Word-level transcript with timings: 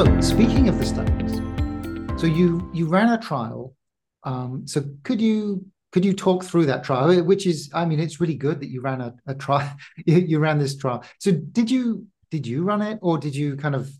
So 0.00 0.20
speaking 0.22 0.70
of 0.70 0.78
the 0.78 0.86
studies, 0.86 1.32
so 2.18 2.26
you 2.26 2.70
you 2.72 2.86
ran 2.86 3.10
a 3.10 3.18
trial. 3.18 3.74
Um, 4.24 4.66
so 4.66 4.82
could 5.02 5.20
you 5.20 5.66
could 5.92 6.06
you 6.06 6.14
talk 6.14 6.42
through 6.42 6.64
that 6.66 6.84
trial, 6.84 7.22
which 7.22 7.46
is 7.46 7.70
I 7.74 7.84
mean 7.84 8.00
it's 8.00 8.18
really 8.18 8.34
good 8.34 8.60
that 8.60 8.70
you 8.70 8.80
ran 8.80 9.02
a, 9.02 9.14
a 9.26 9.34
trial. 9.34 9.70
you, 10.06 10.38
ran 10.38 10.56
this 10.56 10.74
trial. 10.74 11.04
So 11.18 11.32
did 11.32 11.70
you 11.70 12.06
did 12.30 12.46
you 12.46 12.62
run 12.62 12.80
it, 12.80 12.98
or 13.02 13.18
did 13.18 13.36
you 13.36 13.56
kind 13.56 13.74
of 13.74 13.92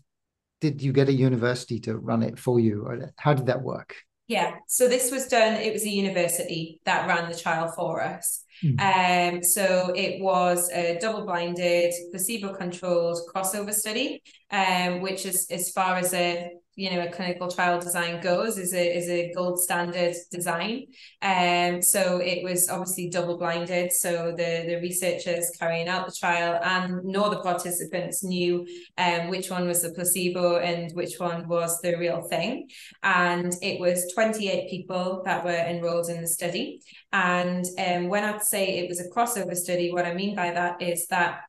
did 0.59 0.81
you 0.81 0.91
get 0.91 1.07
a 1.07 1.13
university 1.13 1.79
to 1.81 1.95
run 1.95 2.23
it 2.23 2.39
for 2.39 2.59
you, 2.59 2.81
or 2.83 3.13
how 3.17 3.35
did 3.35 3.45
that 3.45 3.61
work? 3.61 3.95
Yeah, 4.31 4.59
so 4.65 4.87
this 4.87 5.11
was 5.11 5.27
done. 5.27 5.55
It 5.55 5.73
was 5.73 5.83
a 5.83 5.89
university 5.89 6.79
that 6.85 7.05
ran 7.05 7.29
the 7.29 7.37
trial 7.37 7.69
for 7.75 8.01
us. 8.01 8.45
Mm. 8.63 8.79
Um, 8.79 9.43
so 9.43 9.91
it 9.93 10.21
was 10.21 10.69
a 10.71 10.97
double-blinded, 11.01 11.93
placebo-controlled 12.11 13.19
crossover 13.29 13.73
study, 13.73 14.23
um, 14.49 15.01
which 15.01 15.25
is 15.25 15.47
as 15.51 15.71
far 15.71 15.97
as 15.97 16.13
a 16.13 16.49
you 16.75 16.89
know 16.89 17.01
a 17.01 17.11
clinical 17.11 17.49
trial 17.49 17.79
design 17.79 18.21
goes 18.21 18.57
is 18.57 18.73
a 18.73 18.97
is 18.97 19.09
a 19.09 19.31
gold 19.33 19.59
standard 19.59 20.15
design. 20.31 20.87
Um 21.21 21.81
so 21.81 22.17
it 22.17 22.43
was 22.43 22.69
obviously 22.69 23.09
double 23.09 23.37
blinded. 23.37 23.91
So 23.91 24.31
the 24.31 24.63
the 24.67 24.79
researchers 24.81 25.51
carrying 25.59 25.87
out 25.87 26.05
the 26.07 26.15
trial 26.17 26.59
and 26.63 27.03
nor 27.03 27.29
the 27.29 27.41
participants 27.41 28.23
knew 28.23 28.65
um 28.97 29.29
which 29.29 29.49
one 29.49 29.67
was 29.67 29.81
the 29.81 29.91
placebo 29.91 30.57
and 30.57 30.91
which 30.93 31.15
one 31.19 31.47
was 31.47 31.81
the 31.81 31.97
real 31.97 32.21
thing. 32.21 32.69
And 33.03 33.53
it 33.61 33.79
was 33.79 34.11
28 34.13 34.69
people 34.69 35.23
that 35.25 35.43
were 35.43 35.51
enrolled 35.51 36.09
in 36.09 36.21
the 36.21 36.27
study. 36.27 36.81
And 37.11 37.65
um 37.77 38.07
when 38.07 38.23
I'd 38.23 38.43
say 38.43 38.79
it 38.79 38.87
was 38.89 38.99
a 38.99 39.09
crossover 39.09 39.55
study 39.55 39.91
what 39.91 40.05
I 40.05 40.13
mean 40.13 40.35
by 40.35 40.51
that 40.51 40.81
is 40.81 41.07
that 41.07 41.41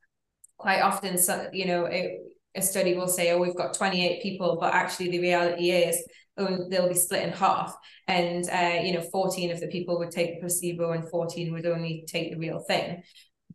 quite 0.57 0.81
often 0.81 1.17
so 1.17 1.49
you 1.51 1.65
know 1.65 1.85
it 1.85 2.21
a 2.55 2.61
study 2.61 2.95
will 2.95 3.07
say, 3.07 3.31
oh, 3.31 3.39
we've 3.39 3.55
got 3.55 3.73
28 3.73 4.21
people, 4.21 4.57
but 4.59 4.73
actually 4.73 5.09
the 5.09 5.19
reality 5.19 5.71
is 5.71 6.03
oh, 6.37 6.67
they'll 6.69 6.89
be 6.89 6.95
split 6.95 7.23
in 7.23 7.31
half. 7.31 7.75
And, 8.07 8.49
uh, 8.49 8.81
you 8.83 8.93
know, 8.93 9.01
14 9.01 9.51
of 9.51 9.59
the 9.59 9.67
people 9.67 9.97
would 9.99 10.11
take 10.11 10.35
the 10.35 10.41
placebo 10.41 10.91
and 10.91 11.07
14 11.09 11.53
would 11.53 11.65
only 11.65 12.05
take 12.07 12.31
the 12.31 12.37
real 12.37 12.59
thing. 12.59 13.03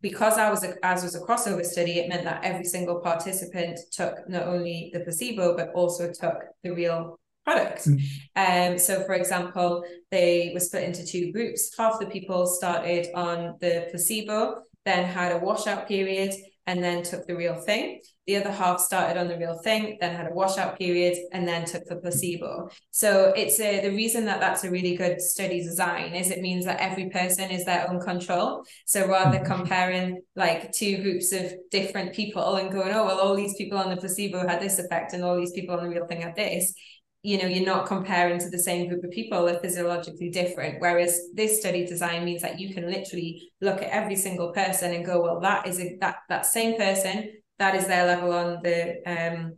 Because 0.01 0.37
I 0.37 0.49
was 0.49 0.63
a, 0.63 0.73
as 0.83 1.03
was 1.03 1.15
a 1.15 1.19
crossover 1.19 1.65
study, 1.65 1.99
it 1.99 2.07
meant 2.07 2.23
that 2.23 2.43
every 2.43 2.63
single 2.63 3.01
participant 3.01 3.79
took 3.91 4.29
not 4.29 4.47
only 4.47 4.91
the 4.93 5.01
placebo, 5.01 5.57
but 5.57 5.71
also 5.73 6.11
took 6.11 6.37
the 6.63 6.71
real 6.71 7.19
product. 7.45 7.85
Mm. 7.85 8.71
Um, 8.71 8.77
so, 8.77 9.03
for 9.03 9.13
example, 9.13 9.83
they 10.09 10.51
were 10.53 10.61
split 10.61 10.83
into 10.83 11.05
two 11.05 11.33
groups. 11.33 11.71
Half 11.77 11.99
the 11.99 12.05
people 12.05 12.47
started 12.47 13.07
on 13.13 13.57
the 13.59 13.87
placebo, 13.91 14.61
then 14.85 15.03
had 15.03 15.33
a 15.33 15.39
washout 15.39 15.85
period, 15.85 16.33
and 16.69 16.83
then 16.83 17.01
took 17.01 17.25
the 17.25 17.35
real 17.35 17.55
thing. 17.55 17.99
The 18.27 18.35
other 18.35 18.51
half 18.51 18.79
started 18.79 19.19
on 19.19 19.27
the 19.27 19.39
real 19.39 19.57
thing, 19.63 19.97
then 19.99 20.15
had 20.15 20.27
a 20.27 20.33
washout 20.35 20.77
period, 20.77 21.17
and 21.33 21.47
then 21.47 21.65
took 21.65 21.83
the 21.85 21.95
placebo. 21.95 22.69
So 22.91 23.33
it's 23.35 23.59
a, 23.59 23.81
the 23.81 23.89
reason 23.89 24.25
that 24.25 24.39
that's 24.39 24.63
a 24.63 24.69
really 24.69 24.95
good 24.95 25.19
study 25.19 25.63
design 25.63 26.13
is 26.13 26.29
it 26.29 26.41
means 26.41 26.65
that 26.65 26.79
every 26.79 27.09
person 27.09 27.49
is 27.49 27.65
their 27.65 27.89
own 27.89 27.99
control. 27.99 28.63
So 28.85 29.07
rather 29.07 29.39
mm-hmm. 29.39 29.51
comparing 29.51 30.21
like 30.35 30.71
two 30.71 31.01
groups 31.01 31.31
of 31.31 31.53
different 31.71 32.13
people 32.13 32.57
and 32.57 32.71
going, 32.71 32.93
oh 32.93 33.03
well, 33.03 33.19
all 33.19 33.35
these 33.35 33.55
people 33.55 33.79
on 33.79 33.89
the 33.89 33.97
placebo 33.97 34.47
had 34.47 34.61
this 34.61 34.77
effect, 34.77 35.13
and 35.13 35.23
all 35.23 35.37
these 35.37 35.53
people 35.53 35.75
on 35.75 35.83
the 35.83 35.89
real 35.89 36.05
thing 36.05 36.21
had 36.21 36.35
this, 36.35 36.75
you 37.21 37.37
know 37.37 37.47
you're 37.47 37.65
not 37.65 37.85
comparing 37.85 38.39
to 38.39 38.49
the 38.49 38.59
same 38.59 38.87
group 38.87 39.03
of 39.03 39.11
people 39.11 39.45
they're 39.45 39.59
physiologically 39.59 40.29
different. 40.29 40.79
Whereas 40.79 41.19
this 41.33 41.59
study 41.59 41.85
design 41.85 42.23
means 42.23 42.41
that 42.41 42.59
you 42.59 42.73
can 42.73 42.89
literally 42.89 43.51
look 43.61 43.81
at 43.81 43.89
every 43.89 44.15
single 44.15 44.53
person 44.53 44.93
and 44.93 45.05
go 45.05 45.21
well 45.21 45.39
that 45.41 45.67
is 45.67 45.79
a, 45.79 45.97
that 45.99 46.17
that 46.29 46.45
same 46.45 46.77
person 46.77 47.29
that 47.57 47.75
is 47.75 47.87
their 47.87 48.05
level 48.05 48.31
on 48.31 48.59
the 48.63 49.01
um 49.05 49.57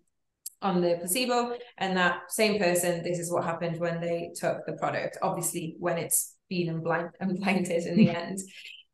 on 0.64 0.82
the 0.82 0.96
placebo 1.00 1.56
and 1.78 1.98
that 1.98 2.20
same 2.30 2.60
person 2.60 3.04
this 3.04 3.20
is 3.20 3.32
what 3.32 3.44
happened 3.44 3.80
when 3.80 4.02
they 4.02 4.32
took 4.36 4.66
the 4.66 4.74
product. 4.74 5.18
Obviously 5.22 5.76
when 5.80 5.98
it's 5.98 6.36
been 6.50 6.70
and 6.70 6.84
blind 6.84 7.10
and 7.20 7.40
blinded 7.40 7.86
in 7.86 7.96
the 7.96 8.10
end. 8.10 8.40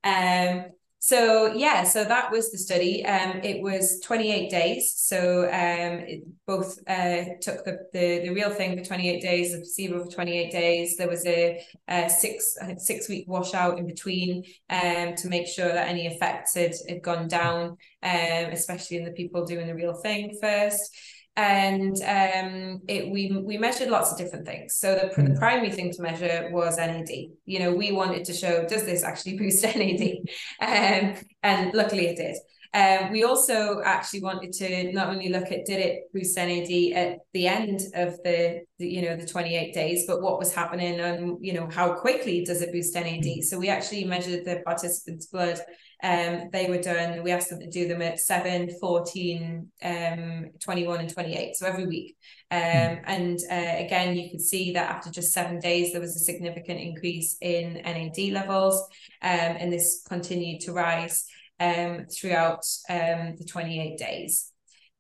Um 0.04 0.72
so 1.00 1.54
yeah 1.54 1.84
so 1.84 2.04
that 2.04 2.32
was 2.32 2.52
the 2.52 2.58
study. 2.58 3.06
Um 3.06 3.42
it 3.44 3.62
was 3.62 4.00
28 4.04 4.50
days. 4.50 4.94
So 4.96 5.44
um 5.46 6.00
it 6.08 6.24
both 6.46 6.78
uh 6.88 7.26
took 7.42 7.64
the, 7.66 7.80
the 7.94 8.22
the 8.24 8.30
real 8.30 8.50
thing 8.50 8.78
for 8.78 8.84
28 8.84 9.22
days 9.22 9.52
the 9.52 9.60
placebo 9.60 10.04
for 10.04 10.12
28 10.12 10.52
days. 10.52 10.98
There 10.98 11.08
was 11.08 11.26
a, 11.26 11.64
a 11.88 12.10
six 12.10 12.58
i 12.62 12.66
think 12.66 12.80
six 12.80 13.08
week 13.08 13.26
washout 13.28 13.78
in 13.78 13.86
between 13.86 14.44
um 14.70 15.16
to 15.16 15.28
make 15.28 15.48
sure 15.48 15.68
that 15.68 15.88
any 15.88 16.08
effects 16.08 16.56
had, 16.56 16.74
had 16.90 17.02
gone 17.02 17.28
down 17.28 17.78
um 18.04 18.52
especially 18.52 18.98
in 18.98 19.06
the 19.06 19.12
people 19.12 19.46
doing 19.46 19.68
the 19.68 19.76
real 19.76 19.94
thing 19.94 20.38
first 20.42 20.96
and 21.38 21.96
um, 22.02 22.82
it 22.88 23.12
we 23.12 23.32
we 23.32 23.60
measured 23.60 23.90
lots 23.90 24.12
of 24.12 24.18
different 24.18 24.46
things. 24.46 24.76
So 24.76 24.96
the, 24.96 25.02
mm. 25.02 25.16
the 25.16 25.34
hmm. 25.34 25.38
primary 25.38 25.72
thing 25.72 25.92
to 25.94 26.02
measure 26.02 26.50
was 26.52 26.78
NAD. 26.78 27.10
You 27.46 27.60
know, 27.60 27.74
we 27.74 27.92
wanted 27.92 28.26
to 28.26 28.34
show 28.34 28.66
does 28.68 28.86
this 28.86 29.04
actually 29.04 29.38
boost 29.40 29.64
NAD, 29.64 30.18
um, 30.62 31.24
and 31.44 31.74
luckily 31.74 32.08
it 32.08 32.18
did. 32.18 32.38
Um, 32.74 33.12
we 33.12 33.24
also 33.24 33.82
actually 33.84 34.22
wanted 34.22 34.54
to 34.54 34.92
not 34.94 35.10
only 35.10 35.30
look 35.30 35.52
at 35.52 35.66
did 35.66 35.80
it 35.80 36.12
boost 36.14 36.38
NAD 36.38 36.94
at 36.94 37.20
the 37.34 37.48
end 37.48 37.82
of 37.94 38.18
the, 38.24 38.62
the, 38.80 38.88
you 38.88 39.02
know 39.02 39.16
the 39.16 39.26
28 39.26 39.74
days, 39.74 40.06
but 40.08 40.22
what 40.22 40.40
was 40.40 40.54
happening 40.54 41.00
and 41.00 41.38
you 41.42 41.54
know 41.54 41.68
how 41.72 41.94
quickly 41.94 42.44
does 42.44 42.62
it 42.62 42.72
boost 42.72 42.96
NAD. 42.96 43.26
Hmm. 43.26 43.42
So 43.42 43.58
we 43.58 43.70
actually 43.70 44.04
measured 44.06 44.46
the 44.46 44.62
participants' 44.66 45.28
blood 45.28 45.60
um, 46.04 46.50
they 46.52 46.70
were 46.70 46.82
done, 46.82 47.24
we 47.24 47.32
asked 47.32 47.50
them 47.50 47.60
to 47.60 47.70
do 47.70 47.88
them 47.88 48.04
at 48.04 48.20
7, 48.20 48.70
14, 48.80 49.72
um, 49.84 50.46
21, 50.60 51.00
and 51.00 51.10
28. 51.10 51.56
So 51.56 51.66
every 51.66 51.88
week. 51.88 52.16
Um, 52.52 52.60
mm. 52.60 53.04
And 53.06 53.40
uh, 53.50 53.84
again, 53.84 54.16
you 54.16 54.30
could 54.30 54.42
see 54.42 54.74
that 54.74 54.92
after 54.92 55.10
just 55.10 55.34
seven 55.34 55.60
days, 55.60 55.92
there 55.92 56.02
was 56.02 56.16
a 56.16 56.20
significant 56.20 56.80
increase 56.80 57.38
in 57.42 57.74
NAD 57.74 58.32
levels. 58.32 58.80
Um, 59.24 59.58
and 59.60 59.74
this 59.74 60.04
continued 60.08 60.62
to 60.62 60.74
rise 60.74 61.26
um, 61.60 62.06
throughout 62.06 62.64
um, 62.90 63.36
the 63.38 63.46
28 63.48 63.98
days. 63.98 64.52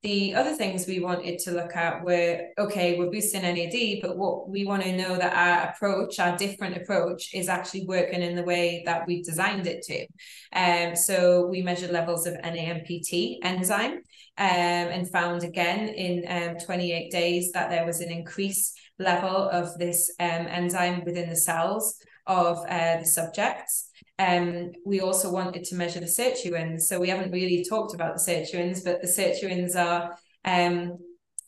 The 0.03 0.35
other 0.35 0.53
things 0.53 0.85
we 0.85 0.99
wanted 0.99 1.39
to 1.39 1.51
look 1.51 1.75
at 1.75 2.03
were 2.03 2.49
okay, 2.59 2.99
we're 2.99 3.09
boosting 3.09 3.41
NAD, 3.41 3.99
but 4.01 4.15
what 4.15 4.47
we 4.47 4.63
want 4.63 4.83
to 4.83 4.95
know 4.95 5.17
that 5.17 5.33
our 5.33 5.69
approach, 5.71 6.19
our 6.19 6.37
different 6.37 6.77
approach, 6.77 7.33
is 7.33 7.49
actually 7.49 7.85
working 7.87 8.21
in 8.21 8.35
the 8.35 8.43
way 8.43 8.83
that 8.85 9.07
we've 9.07 9.25
designed 9.25 9.65
it 9.65 9.81
to. 9.83 10.05
Um, 10.53 10.95
so 10.95 11.47
we 11.47 11.63
measured 11.63 11.89
levels 11.89 12.27
of 12.27 12.35
NAMPT 12.35 13.39
enzyme 13.41 13.93
um, 13.93 14.01
and 14.37 15.09
found 15.09 15.43
again 15.43 15.89
in 15.89 16.51
um, 16.51 16.57
28 16.63 17.11
days 17.11 17.51
that 17.53 17.71
there 17.71 17.85
was 17.85 17.99
an 17.99 18.11
increased 18.11 18.79
level 18.99 19.49
of 19.49 19.77
this 19.79 20.11
um, 20.19 20.47
enzyme 20.47 21.03
within 21.05 21.29
the 21.29 21.35
cells 21.35 21.97
of 22.27 22.59
uh, 22.69 22.97
the 22.99 23.05
subjects. 23.05 23.89
Um, 24.19 24.71
we 24.85 24.99
also 24.99 25.31
wanted 25.31 25.63
to 25.65 25.75
measure 25.75 25.99
the 25.99 26.05
sirtuins. 26.05 26.81
So 26.81 26.99
we 26.99 27.09
haven't 27.09 27.31
really 27.31 27.63
talked 27.63 27.93
about 27.93 28.15
the 28.15 28.31
sirtuins, 28.31 28.83
but 28.83 29.01
the 29.01 29.07
sirtuins 29.07 29.75
are 29.75 30.17
um, 30.43 30.97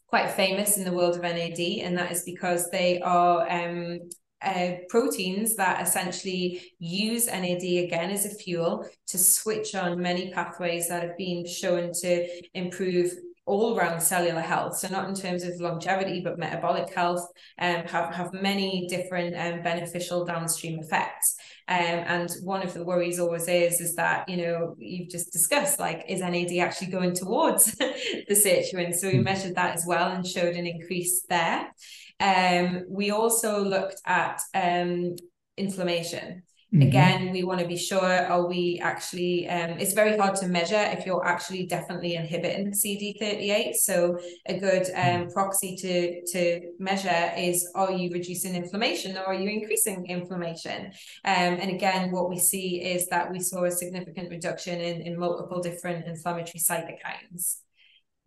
quite 0.07 0.31
famous 0.31 0.78
in 0.78 0.84
the 0.84 0.91
world 0.91 1.16
of 1.16 1.22
NAD, 1.22 1.59
and 1.59 1.97
that 1.97 2.12
is 2.12 2.24
because 2.24 2.69
they 2.69 3.00
are 3.02 3.50
um, 3.50 4.00
uh, 4.41 4.72
proteins 4.88 5.56
that 5.56 5.81
essentially 5.81 6.62
use 6.79 7.28
NAD 7.28 7.63
again 7.63 8.09
as 8.09 8.25
a 8.25 8.29
fuel 8.29 8.88
to 9.08 9.18
switch 9.18 9.75
on 9.75 10.02
many 10.02 10.31
pathways 10.31 10.88
that 10.90 11.03
have 11.03 11.18
been 11.18 11.46
shown 11.46 11.91
to 12.02 12.28
improve 12.53 13.13
all 13.50 13.76
around 13.76 14.00
cellular 14.00 14.42
health. 14.42 14.78
So 14.78 14.88
not 14.90 15.10
in 15.10 15.16
terms 15.16 15.44
of 15.44 15.60
longevity, 15.60 16.22
but 16.24 16.38
metabolic 16.38 16.94
health, 16.94 17.28
um, 17.58 17.84
have, 17.86 18.14
have 18.14 18.32
many 18.32 18.86
different 18.88 19.36
um, 19.36 19.64
beneficial 19.64 20.24
downstream 20.24 20.80
effects. 20.80 21.35
Um, 21.68 21.78
and 21.78 22.29
one 22.44 22.62
of 22.62 22.76
the 22.76 22.84
worries 22.84 23.20
always 23.20 23.47
is, 23.47 23.82
is 23.82 23.96
that, 23.96 24.29
you 24.29 24.38
know, 24.38 24.76
you've 24.78 25.09
just 25.09 25.34
discussed, 25.34 25.79
like, 25.79 26.06
is 26.08 26.22
NAD 26.22 26.59
actually 26.59 26.91
going 26.91 27.16
towards 27.16 27.72
the 27.78 28.26
sirtuin? 28.29 28.94
So 28.94 29.08
we 29.08 29.18
hmm. 29.18 29.23
measured 29.23 29.56
that 29.56 29.76
as 29.76 29.84
well 29.85 30.12
and 30.12 30.26
showed 30.26 30.56
an 30.56 30.68
increase 30.68 31.23
there. 31.28 31.73
Um, 32.20 32.85
we 32.88 33.09
also 33.09 33.64
looked 33.64 34.00
at 34.06 34.41
um, 34.53 35.16
inflammation. 35.58 36.44
Mm-hmm. 36.72 36.88
Again, 36.88 37.32
we 37.32 37.44
want 37.44 37.60
to 37.62 37.68
be 37.68 37.76
sure 37.76 38.00
are 38.00 38.46
we 38.46 38.80
actually, 38.84 39.50
um, 39.50 39.80
it's 39.80 39.94
very 39.94 40.16
hard 40.16 40.36
to 40.36 40.48
measure 40.48 40.80
if 40.80 41.04
you're 41.04 41.26
actually 41.26 41.66
definitely 41.66 42.14
inhibiting 42.14 42.74
CD38. 42.74 43.74
So, 43.74 44.20
a 44.46 44.60
good 44.60 44.84
um, 44.94 45.04
mm-hmm. 45.04 45.32
proxy 45.32 45.76
to, 45.78 46.24
to 46.28 46.62
measure 46.78 47.32
is 47.36 47.68
are 47.74 47.92
you 47.92 48.12
reducing 48.12 48.54
inflammation 48.54 49.18
or 49.18 49.26
are 49.26 49.34
you 49.34 49.50
increasing 49.50 50.06
inflammation? 50.06 50.92
Um, 51.26 51.58
and 51.60 51.72
again, 51.72 52.12
what 52.12 52.30
we 52.30 52.38
see 52.38 52.84
is 52.84 53.08
that 53.08 53.32
we 53.32 53.40
saw 53.40 53.64
a 53.64 53.72
significant 53.72 54.30
reduction 54.30 54.80
in, 54.80 55.02
in 55.02 55.18
multiple 55.18 55.64
different 55.64 56.06
inflammatory 56.06 56.60
cytokines. 56.60 57.62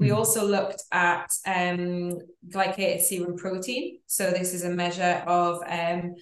We 0.00 0.08
mm-hmm. 0.08 0.16
also 0.16 0.44
looked 0.44 0.82
at 0.90 1.32
um, 1.46 2.18
glycated 2.48 3.02
serum 3.02 3.36
protein. 3.36 4.00
So, 4.08 4.32
this 4.32 4.52
is 4.52 4.64
a 4.64 4.70
measure 4.70 5.22
of 5.28 5.62
um, 5.68 6.16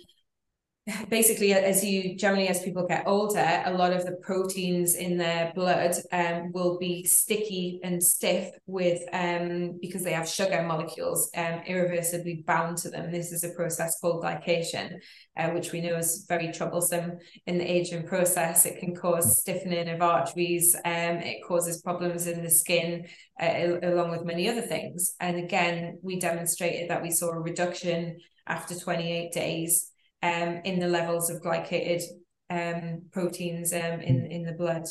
basically 1.09 1.53
as 1.53 1.85
you 1.85 2.17
generally 2.17 2.49
as 2.49 2.63
people 2.63 2.87
get 2.87 3.07
older 3.07 3.63
a 3.65 3.73
lot 3.73 3.93
of 3.93 4.05
the 4.05 4.13
proteins 4.23 4.95
in 4.95 5.17
their 5.17 5.53
blood 5.55 5.95
um, 6.13 6.53
will 6.53 6.79
be 6.79 7.05
sticky 7.05 7.81
and 7.83 8.03
stiff 8.03 8.51
with 8.67 9.01
um, 9.13 9.79
because 9.81 10.03
they 10.03 10.13
have 10.13 10.29
sugar 10.29 10.63
molecules 10.63 11.31
um, 11.37 11.61
irreversibly 11.67 12.43
bound 12.47 12.77
to 12.79 12.91
them. 12.91 13.11
This 13.11 13.33
is 13.33 13.45
a 13.45 13.51
process 13.51 13.99
called 14.01 14.25
glycation 14.25 14.99
uh, 15.37 15.51
which 15.51 15.73
we 15.73 15.81
know 15.81 15.97
is 15.97 16.27
very 16.29 16.53
troublesome 16.53 17.19
in 17.47 17.59
the 17.59 17.71
aging 17.71 18.07
process. 18.07 18.67
It 18.67 18.79
can 18.79 18.95
cause 18.95 19.41
stiffening 19.41 19.89
of 19.89 20.03
arteries 20.03 20.75
um, 20.85 21.17
it 21.19 21.45
causes 21.47 21.83
problems 21.83 22.27
in 22.27 22.43
the 22.43 22.51
skin 22.51 23.07
uh, 23.41 23.79
along 23.83 24.11
with 24.11 24.25
many 24.25 24.49
other 24.49 24.63
things. 24.63 25.15
And 25.21 25.37
again 25.37 25.99
we 26.03 26.19
demonstrated 26.19 26.91
that 26.91 27.03
we 27.03 27.11
saw 27.11 27.31
a 27.31 27.41
reduction 27.41 28.19
after 28.47 28.79
28 28.79 29.33
days 29.33 29.90
um, 30.23 30.61
in 30.65 30.79
the 30.79 30.89
levels 30.89 31.31
of 31.31 31.43
glycated 31.43 32.03
um, 32.51 33.03
proteins 33.13 33.73
um, 33.73 34.01
in, 34.01 34.27
in 34.27 34.43
the 34.43 34.53
blood. 34.53 34.85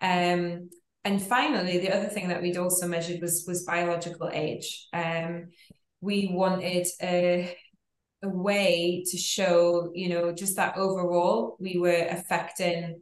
Um, 0.00 0.70
and 1.04 1.22
finally, 1.22 1.78
the 1.78 1.94
other 1.96 2.08
thing 2.08 2.28
that 2.28 2.42
we'd 2.42 2.58
also 2.58 2.86
measured 2.86 3.20
was, 3.22 3.44
was 3.46 3.64
biological 3.64 4.28
age. 4.32 4.86
Um, 4.92 5.48
we 6.00 6.30
wanted 6.32 6.86
a, 7.02 7.56
a 8.22 8.28
way 8.28 9.04
to 9.10 9.16
show, 9.16 9.90
you 9.94 10.08
know, 10.10 10.32
just 10.32 10.56
that 10.56 10.76
overall 10.76 11.56
we 11.58 11.78
were 11.78 12.06
affecting 12.10 13.00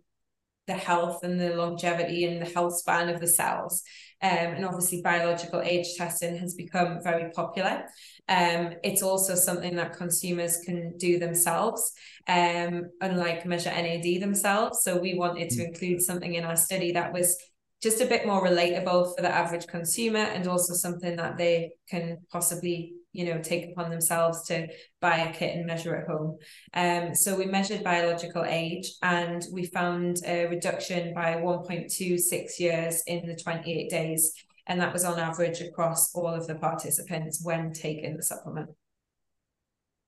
the 0.69 0.75
health 0.75 1.25
and 1.25 1.41
the 1.41 1.57
longevity 1.57 2.25
and 2.25 2.41
the 2.41 2.51
health 2.53 2.77
span 2.77 3.09
of 3.09 3.21
the 3.21 3.27
cells. 3.27 3.83
Um, 4.20 4.31
and 4.31 4.65
obviously, 4.65 5.00
biological 5.03 5.61
age 5.61 5.94
testing 5.97 6.37
has 6.38 6.55
become 6.55 7.03
very 7.03 7.31
popular. 7.31 7.85
Um, 8.29 8.75
it's 8.82 9.03
also 9.03 9.35
something 9.35 9.76
that 9.76 9.97
consumers 9.97 10.59
can 10.65 10.97
do 10.99 11.19
themselves, 11.19 11.93
um, 12.26 12.91
unlike 13.00 13.47
measure 13.47 13.70
NAD 13.70 14.20
themselves. 14.20 14.82
So 14.82 14.99
we 14.99 15.15
wanted 15.15 15.50
to 15.50 15.62
mm. 15.62 15.69
include 15.69 16.03
something 16.03 16.35
in 16.35 16.44
our 16.44 16.56
study 16.56 16.93
that 16.93 17.12
was 17.12 17.37
just 17.81 18.00
a 18.00 18.06
bit 18.06 18.26
more 18.26 18.44
relatable 18.44 19.15
for 19.15 19.23
the 19.23 19.31
average 19.31 19.67
consumer 19.67 20.19
and 20.19 20.49
also 20.49 20.75
something 20.75 21.17
that 21.17 21.38
they 21.38 21.71
can 21.88 22.19
possibly 22.31 22.94
you 23.13 23.25
know 23.25 23.41
take 23.41 23.71
upon 23.71 23.91
themselves 23.91 24.45
to 24.45 24.69
buy 25.01 25.17
a 25.17 25.33
kit 25.33 25.57
and 25.57 25.67
measure 25.67 25.97
at 25.97 26.07
home 26.07 26.37
um 26.75 27.15
so 27.15 27.35
we 27.37 27.47
measured 27.47 27.83
biological 27.83 28.45
age 28.45 28.93
and 29.03 29.47
we 29.53 29.65
found 29.65 30.19
a 30.27 30.47
reduction 30.47 31.15
by 31.15 31.35
1.26 31.37 32.59
years 32.59 33.03
in 33.07 33.27
the 33.27 33.35
28 33.35 33.89
days 33.89 34.35
and 34.69 34.81
that 34.81 34.93
was 34.93 35.05
on 35.05 35.19
average 35.19 35.61
across 35.61 36.15
all 36.15 36.29
of 36.29 36.47
the 36.47 36.55
participants 36.55 37.41
when 37.43 37.73
taking 37.73 38.17
the 38.17 38.23
supplement. 38.23 38.69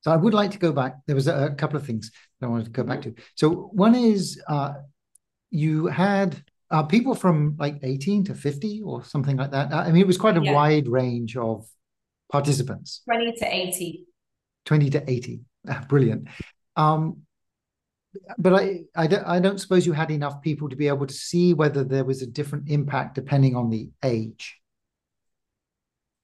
So 0.01 0.11
I 0.11 0.15
would 0.15 0.33
like 0.33 0.51
to 0.51 0.59
go 0.59 0.71
back. 0.71 0.97
There 1.07 1.15
was 1.15 1.27
a, 1.27 1.53
couple 1.57 1.77
of 1.77 1.85
things 1.85 2.11
that 2.39 2.47
I 2.47 2.49
wanted 2.49 2.65
to 2.65 2.71
go 2.71 2.83
back 2.83 3.01
to. 3.03 3.13
So 3.35 3.69
one 3.73 3.95
is 3.95 4.41
uh, 4.47 4.73
you 5.49 5.87
had 5.87 6.43
uh, 6.69 6.83
people 6.83 7.15
from 7.15 7.55
like 7.59 7.79
18 7.83 8.25
to 8.25 8.35
50 8.35 8.81
or 8.83 9.03
something 9.03 9.35
like 9.35 9.51
that. 9.51 9.73
I 9.73 9.91
mean, 9.91 10.01
it 10.01 10.07
was 10.07 10.17
quite 10.17 10.37
a 10.37 10.43
yeah. 10.43 10.53
wide 10.53 10.87
range 10.87 11.35
of 11.37 11.67
participants. 12.31 13.01
20 13.05 13.33
to 13.33 13.55
80. 13.55 14.05
20 14.65 14.89
to 14.91 15.09
80. 15.09 15.41
Ah, 15.69 15.85
brilliant. 15.87 16.27
Um, 16.75 17.23
but 18.37 18.53
I, 18.53 18.81
I 18.95 19.07
don't, 19.07 19.23
I 19.25 19.39
don't 19.39 19.59
suppose 19.59 19.85
you 19.85 19.93
had 19.93 20.11
enough 20.11 20.41
people 20.41 20.69
to 20.69 20.75
be 20.75 20.87
able 20.87 21.07
to 21.07 21.13
see 21.13 21.53
whether 21.53 21.83
there 21.83 22.03
was 22.03 22.21
a 22.21 22.27
different 22.27 22.69
impact 22.69 23.15
depending 23.15 23.55
on 23.55 23.69
the 23.69 23.89
age. 24.03 24.57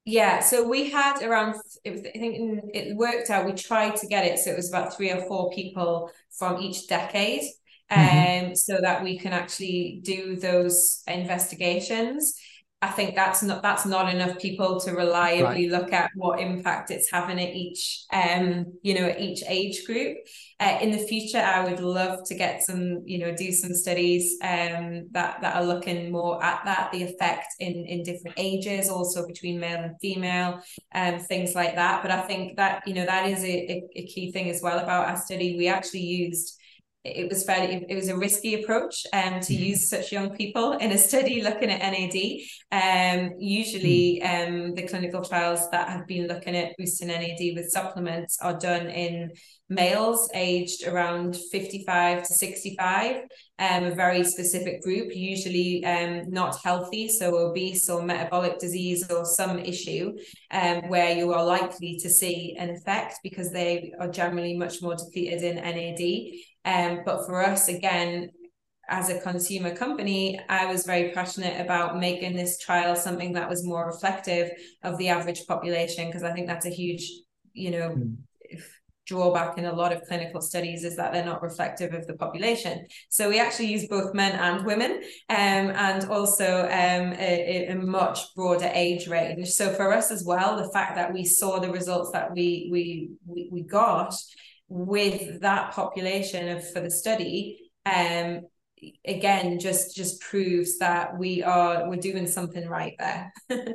Yeah, 0.05 0.39
so 0.39 0.65
we 0.67 0.89
had 0.89 1.21
around, 1.21 1.55
it 1.83 1.91
was, 1.91 2.01
I 2.01 2.17
think 2.17 2.61
it 2.73 2.95
worked 2.95 3.29
out, 3.29 3.45
we 3.45 3.51
tried 3.51 3.97
to 3.97 4.07
get 4.07 4.25
it. 4.25 4.39
So 4.39 4.51
it 4.51 4.55
was 4.55 4.69
about 4.69 4.95
three 4.95 5.11
or 5.11 5.21
four 5.27 5.51
people 5.51 6.11
from 6.31 6.61
each 6.61 6.87
decade. 6.87 7.43
Mm-hmm. 7.91 8.47
Um, 8.49 8.55
so 8.55 8.79
that 8.81 9.01
we 9.01 9.17
can 9.17 9.31
actually 9.31 10.01
do 10.03 10.35
those 10.35 11.03
investigations. 11.07 12.37
I 12.79 12.89
think 12.89 13.15
that's 13.15 13.41
not 13.41 13.63
that's 13.63 13.87
not 13.87 14.13
enough 14.13 14.37
people 14.37 14.79
to 14.81 14.91
reliably 14.91 15.67
right. 15.67 15.71
look 15.71 15.91
at 15.91 16.11
what 16.13 16.39
impact 16.39 16.91
it's 16.91 17.09
having 17.11 17.39
at 17.39 17.55
each 17.55 18.03
um 18.13 18.65
you 18.83 18.93
know 18.93 19.07
at 19.07 19.19
each 19.19 19.41
age 19.47 19.83
group. 19.87 20.17
Uh, 20.59 20.77
in 20.81 20.91
the 20.91 20.97
future, 20.97 21.39
I 21.39 21.63
would 21.63 21.79
love 21.79 22.19
to 22.27 22.35
get 22.35 22.61
some 22.61 23.01
you 23.05 23.17
know 23.17 23.35
do 23.35 23.51
some 23.51 23.73
studies 23.73 24.37
um 24.43 25.07
that 25.11 25.41
that 25.41 25.55
are 25.55 25.63
looking 25.63 26.11
more 26.11 26.43
at 26.43 26.65
that 26.65 26.91
the 26.91 27.01
effect 27.01 27.47
in 27.59 27.85
in 27.87 28.03
different 28.03 28.37
ages, 28.37 28.89
also 28.89 29.25
between 29.25 29.59
male 29.59 29.79
and 29.79 29.95
female, 29.99 30.61
um 30.93 31.17
things 31.17 31.55
like 31.55 31.73
that. 31.75 32.03
But 32.03 32.11
I 32.11 32.21
think 32.21 32.57
that 32.57 32.87
you 32.87 32.93
know 32.93 33.07
that 33.07 33.27
is 33.27 33.43
a, 33.43 33.71
a, 33.71 33.83
a 33.95 34.05
key 34.05 34.31
thing 34.31 34.51
as 34.51 34.61
well 34.61 34.77
about 34.77 35.09
our 35.09 35.17
study. 35.17 35.57
We 35.57 35.67
actually 35.67 36.01
used 36.01 36.59
it 37.15 37.29
was 37.29 37.43
fairly 37.43 37.85
it 37.89 37.95
was 37.95 38.09
a 38.09 38.17
risky 38.17 38.61
approach 38.61 39.05
um, 39.13 39.39
to 39.39 39.53
mm-hmm. 39.53 39.63
use 39.63 39.89
such 39.89 40.11
young 40.11 40.35
people 40.35 40.73
in 40.73 40.91
a 40.91 40.97
study 40.97 41.41
looking 41.41 41.69
at 41.69 41.79
NAD. 41.79 42.17
Um, 42.71 43.33
usually 43.39 44.21
mm. 44.23 44.47
um, 44.47 44.75
the 44.75 44.87
clinical 44.87 45.23
trials 45.23 45.69
that 45.71 45.89
have 45.89 46.07
been 46.07 46.27
looking 46.27 46.55
at 46.55 46.75
boosting 46.77 47.07
NAD 47.07 47.55
with 47.55 47.69
supplements 47.69 48.37
are 48.41 48.57
done 48.57 48.87
in 48.87 49.31
males 49.69 50.29
aged 50.33 50.87
around 50.87 51.35
55 51.35 52.23
to 52.27 52.33
65, 52.33 53.23
um, 53.59 53.85
a 53.85 53.95
very 53.95 54.23
specific 54.23 54.83
group, 54.83 55.15
usually 55.15 55.83
um, 55.83 56.29
not 56.29 56.61
healthy, 56.63 57.09
so 57.09 57.35
obese 57.37 57.89
or 57.89 58.03
metabolic 58.03 58.59
disease 58.59 59.09
or 59.09 59.25
some 59.25 59.57
issue 59.57 60.15
um, 60.51 60.87
where 60.89 61.17
you 61.17 61.33
are 61.33 61.43
likely 61.43 61.97
to 62.01 62.09
see 62.09 62.55
an 62.59 62.69
effect 62.69 63.15
because 63.23 63.51
they 63.51 63.91
are 63.99 64.09
generally 64.09 64.55
much 64.55 64.81
more 64.81 64.95
depleted 64.95 65.43
in 65.43 65.55
NAD. 65.55 66.31
Um, 66.65 67.01
but 67.03 67.25
for 67.25 67.43
us, 67.43 67.67
again, 67.67 68.29
as 68.89 69.09
a 69.09 69.19
consumer 69.19 69.75
company, 69.75 70.39
I 70.47 70.67
was 70.67 70.85
very 70.85 71.11
passionate 71.11 71.59
about 71.59 71.99
making 71.99 72.35
this 72.35 72.59
trial 72.59 72.95
something 72.95 73.33
that 73.33 73.49
was 73.49 73.65
more 73.65 73.87
reflective 73.87 74.51
of 74.83 74.97
the 74.97 75.09
average 75.09 75.45
population 75.47 76.07
because 76.07 76.23
I 76.23 76.31
think 76.31 76.47
that's 76.47 76.65
a 76.65 76.69
huge, 76.69 77.11
you 77.53 77.71
know, 77.71 77.89
mm. 77.89 78.17
Drawback 79.07 79.57
in 79.57 79.65
a 79.65 79.73
lot 79.73 79.93
of 79.93 80.03
clinical 80.03 80.41
studies 80.41 80.83
is 80.83 80.95
that 80.97 81.13
they're 81.13 81.25
not 81.25 81.41
reflective 81.41 81.93
of 81.93 82.05
the 82.05 82.13
population. 82.13 82.85
So 83.09 83.29
we 83.29 83.39
actually 83.39 83.67
use 83.67 83.87
both 83.87 84.13
men 84.13 84.33
and 84.33 84.65
women, 84.65 85.01
um, 85.29 85.71
and 85.87 86.09
also 86.09 86.63
um, 86.65 87.13
a, 87.13 87.67
a, 87.69 87.75
much 87.75 88.35
broader 88.35 88.69
age 88.73 89.07
range. 89.07 89.49
So 89.49 89.73
for 89.73 89.93
us 89.93 90.11
as 90.11 90.23
well, 90.25 90.57
the 90.57 90.69
fact 90.71 90.95
that 90.95 91.13
we 91.13 91.23
saw 91.23 91.59
the 91.59 91.71
results 91.71 92.11
that 92.11 92.33
we 92.33 92.69
we 92.71 93.11
we, 93.25 93.61
got 93.61 94.13
with 94.69 95.41
that 95.41 95.71
population 95.71 96.49
of 96.49 96.69
for 96.71 96.79
the 96.79 96.91
study 96.91 97.71
um 97.85 98.41
again 99.05 99.59
just 99.59 99.95
just 99.95 100.21
proves 100.21 100.77
that 100.77 101.17
we 101.17 101.41
are 101.43 101.89
we're 101.89 101.95
doing 101.95 102.27
something 102.27 102.67
right 102.67 102.93
there 102.99 103.33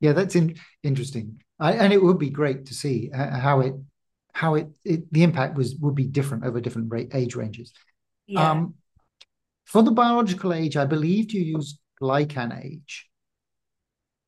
yeah 0.00 0.12
that's 0.12 0.34
in, 0.34 0.54
interesting 0.82 1.40
I, 1.58 1.74
and 1.74 1.92
it 1.92 2.02
would 2.02 2.18
be 2.18 2.30
great 2.30 2.66
to 2.66 2.74
see 2.74 3.10
how 3.12 3.60
it 3.60 3.74
how 4.32 4.54
it, 4.54 4.68
it 4.84 5.12
the 5.12 5.22
impact 5.22 5.56
was 5.56 5.76
would 5.76 5.94
be 5.94 6.06
different 6.06 6.44
over 6.44 6.60
different 6.60 6.90
rate, 6.90 7.10
age 7.14 7.34
ranges 7.34 7.72
yeah. 8.26 8.50
um 8.50 8.74
for 9.64 9.82
the 9.82 9.90
biological 9.90 10.52
age 10.52 10.76
i 10.76 10.84
believed 10.84 11.32
you 11.32 11.42
used 11.42 11.78
glycan 12.00 12.64
age 12.64 13.08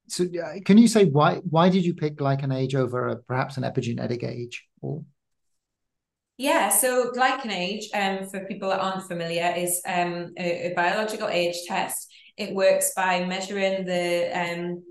so 0.08 0.24
uh, 0.24 0.60
can 0.64 0.78
you 0.78 0.86
say 0.86 1.04
why 1.06 1.36
why 1.48 1.68
did 1.68 1.84
you 1.84 1.94
pick 1.94 2.16
glycan 2.16 2.54
age 2.54 2.74
over 2.74 3.08
a, 3.08 3.16
perhaps 3.16 3.56
an 3.56 3.62
epigenetic 3.62 4.22
age 4.22 4.64
or 4.80 5.02
yeah, 6.36 6.68
so 6.68 7.12
glycan 7.12 7.52
age, 7.52 7.88
um, 7.94 8.26
for 8.26 8.44
people 8.46 8.70
that 8.70 8.80
aren't 8.80 9.06
familiar, 9.06 9.54
is 9.56 9.80
um, 9.86 10.32
a, 10.36 10.72
a 10.72 10.74
biological 10.74 11.28
age 11.28 11.56
test. 11.68 12.12
It 12.36 12.52
works 12.54 12.92
by 12.96 13.24
measuring 13.24 13.84
the 13.84 14.30
um, 14.34 14.82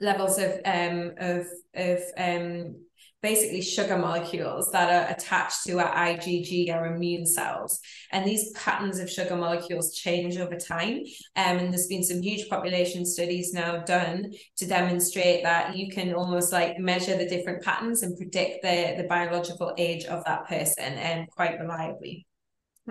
levels 0.00 0.38
of 0.38 0.60
um, 0.64 1.12
of 1.18 1.46
of 1.74 2.00
um, 2.16 2.74
basically 3.22 3.60
sugar 3.60 3.98
molecules 3.98 4.70
that 4.70 4.90
are 4.90 5.12
attached 5.12 5.64
to 5.64 5.78
our 5.80 5.92
IgG, 5.92 6.72
our 6.72 6.94
immune 6.94 7.26
cells. 7.26 7.80
And 8.12 8.24
these 8.24 8.52
patterns 8.52 9.00
of 9.00 9.10
sugar 9.10 9.36
molecules 9.36 9.94
change 9.94 10.36
over 10.36 10.56
time. 10.56 11.02
Um, 11.34 11.58
and 11.58 11.72
there's 11.72 11.88
been 11.88 12.04
some 12.04 12.22
huge 12.22 12.48
population 12.48 13.04
studies 13.04 13.52
now 13.52 13.78
done 13.78 14.32
to 14.58 14.66
demonstrate 14.66 15.42
that 15.42 15.76
you 15.76 15.90
can 15.90 16.14
almost 16.14 16.52
like 16.52 16.78
measure 16.78 17.16
the 17.16 17.28
different 17.28 17.64
patterns 17.64 18.02
and 18.02 18.16
predict 18.16 18.62
the, 18.62 18.94
the 18.96 19.08
biological 19.08 19.74
age 19.78 20.04
of 20.04 20.24
that 20.24 20.46
person 20.46 20.84
and 20.84 21.22
um, 21.22 21.26
quite 21.26 21.58
reliably. 21.58 22.27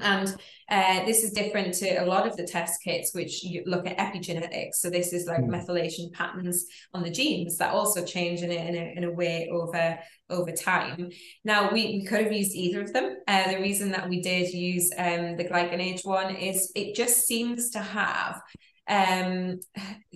And 0.01 0.35
uh, 0.69 1.05
this 1.05 1.23
is 1.23 1.31
different 1.31 1.73
to 1.75 2.03
a 2.03 2.05
lot 2.05 2.27
of 2.27 2.35
the 2.35 2.45
test 2.45 2.83
kits, 2.83 3.13
which 3.13 3.45
look 3.65 3.87
at 3.87 3.97
epigenetics. 3.97 4.75
So 4.75 4.89
this 4.89 5.13
is 5.13 5.27
like 5.27 5.41
mm. 5.41 5.49
methylation 5.49 6.11
patterns 6.11 6.65
on 6.93 7.03
the 7.03 7.09
genes 7.09 7.57
that 7.57 7.73
also 7.73 8.03
change 8.03 8.41
in 8.41 8.51
a, 8.51 8.55
in 8.55 8.75
a, 8.75 8.93
in 8.97 9.03
a 9.03 9.11
way 9.11 9.49
over 9.51 9.97
over 10.29 10.51
time. 10.51 11.09
Now 11.45 11.71
we, 11.71 11.85
we 11.85 12.05
could 12.05 12.21
have 12.21 12.33
used 12.33 12.53
either 12.53 12.81
of 12.81 12.91
them. 12.91 13.17
Uh, 13.27 13.51
the 13.51 13.59
reason 13.59 13.91
that 13.91 14.09
we 14.09 14.21
did 14.21 14.53
use 14.53 14.91
um, 14.97 15.37
the 15.37 15.45
glycan 15.45 15.79
age 15.79 16.01
one 16.03 16.35
is 16.35 16.71
it 16.75 16.95
just 16.95 17.25
seems 17.25 17.69
to 17.71 17.79
have 17.79 18.41
um, 18.89 19.59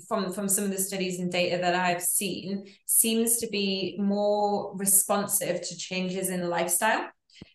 from 0.07 0.31
from 0.31 0.47
some 0.47 0.65
of 0.65 0.71
the 0.71 0.77
studies 0.77 1.19
and 1.19 1.31
data 1.31 1.57
that 1.57 1.75
I've 1.75 2.01
seen 2.01 2.65
seems 2.85 3.37
to 3.37 3.47
be 3.47 3.97
more 3.99 4.75
responsive 4.75 5.61
to 5.61 5.77
changes 5.77 6.29
in 6.29 6.49
lifestyle. 6.49 7.09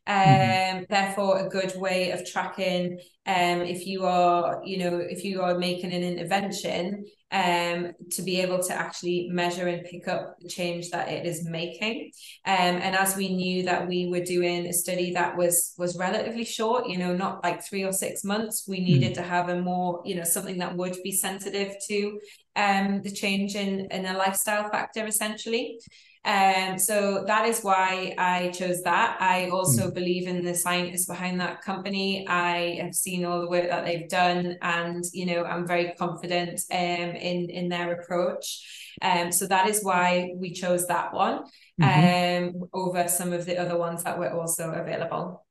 Mm-hmm. 0.09 0.79
Um, 0.79 0.87
therefore, 0.89 1.39
a 1.39 1.49
good 1.49 1.73
way 1.77 2.13
of 2.13 2.25
tracking 2.25 2.99
um, 3.27 3.63
if 3.63 3.87
you 3.87 4.05
are, 4.05 4.63
you 4.65 4.79
know, 4.79 4.99
if 4.99 5.25
you 5.25 5.43
are 5.43 5.59
making 5.59 5.93
an 5.93 6.03
intervention, 6.03 7.07
um, 7.33 7.93
to 8.13 8.23
be 8.23 8.41
able 8.41 8.63
to 8.63 8.73
actually 8.73 9.29
measure 9.31 9.67
and 9.67 9.85
pick 9.85 10.07
up 10.07 10.37
the 10.41 10.49
change 10.49 10.91
that 10.91 11.09
it 11.09 11.27
is 11.27 11.45
making. 11.45 12.13
Um, 12.45 12.77
and 12.77 12.95
as 12.95 13.17
we 13.17 13.35
knew 13.35 13.65
that 13.65 13.89
we 13.89 14.07
were 14.07 14.21
doing 14.21 14.67
a 14.67 14.73
study 14.73 15.13
that 15.15 15.37
was 15.37 15.75
was 15.77 15.99
relatively 15.99 16.45
short, 16.45 16.89
you 16.89 16.99
know, 16.99 17.17
not 17.17 17.43
like 17.43 17.65
three 17.65 17.83
or 17.83 17.93
six 17.93 18.23
months, 18.23 18.65
we 18.69 18.79
needed 18.79 19.13
mm. 19.13 19.17
to 19.17 19.23
have 19.23 19.49
a 19.49 19.61
more, 19.61 20.03
you 20.05 20.15
know, 20.15 20.25
something 20.25 20.59
that 20.59 20.77
would 20.77 20.97
be 21.03 21.13
sensitive 21.13 21.75
to 21.89 22.21
um, 22.55 23.03
the 23.03 23.11
change 23.11 23.57
in 23.57 23.89
in 23.91 24.07
a 24.07 24.17
lifestyle 24.17 24.71
factor 24.71 25.05
essentially. 25.05 25.81
Um, 26.27 26.77
so 26.77 27.25
that 27.27 27.47
is 27.47 27.61
why 27.61 28.15
I 28.19 28.49
chose 28.49 28.83
that. 28.83 29.17
I 29.21 29.49
also 29.49 29.91
mm. 29.91 29.95
believe 29.95 30.27
in 30.27 30.45
the 30.45 30.55
scientists 30.55 31.07
behind 31.07 31.41
that 31.41 31.63
company. 31.63 32.27
I 32.27 32.81
have 32.83 32.95
seen 32.95 33.25
all 33.25 33.41
the 33.41 33.49
work 33.49 33.69
that 33.71 33.85
they've 33.85 34.09
done, 34.09 34.57
and 34.61 35.05
you 35.13 35.27
know, 35.27 35.45
I'm 35.45 35.67
very 35.67 35.95
confident 35.97 36.61
um, 36.73 36.79
in 36.79 37.49
in 37.49 37.69
their 37.69 37.93
approach. 37.93 38.93
Um, 39.03 39.31
so 39.31 39.47
that 39.47 39.69
is 39.69 39.85
why 39.85 40.33
we 40.37 40.53
chose 40.53 40.87
that 40.89 41.15
one 41.15 41.45
mm-hmm. 41.81 42.57
um, 42.59 42.69
over 42.73 43.09
some 43.09 43.33
of 43.33 43.45
the 43.45 43.59
other 43.59 43.79
ones 43.79 44.03
that 44.05 44.19
were 44.19 44.31
also 44.31 44.73
available. 44.73 45.47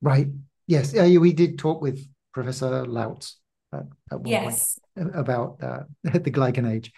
Right. 0.00 0.28
Yes. 0.66 0.96
Uh, 0.96 1.08
we 1.20 1.32
did 1.32 1.58
talk 1.58 1.82
with 1.82 2.06
Professor 2.32 2.84
Lauc 2.84 3.32
at, 3.72 3.84
at 4.10 4.20
one 4.20 4.26
yes. 4.26 4.78
point 4.96 5.10
about 5.14 5.62
uh, 5.62 5.82
the 6.04 6.30
glycan 6.30 6.70
age. 6.70 6.92